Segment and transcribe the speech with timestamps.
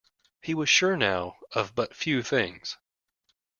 [0.41, 2.75] He was sure, now, of but few things.